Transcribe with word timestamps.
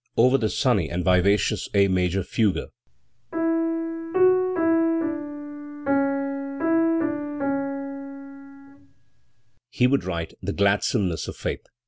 Over 0.17 0.39
the 0.39 0.49
sunny 0.49 0.89
and 0.89 1.05
vivacious 1.05 1.69
A 1.75 1.87
major 1.87 2.23
fugue 2.23 2.71
he 9.69 9.85
would 9.85 10.03
write 10.03 10.31
u 10.31 10.37
the 10.41 10.53
gladsomeness 10.53 11.27
of 11.27 11.35
faith". 11.37 11.67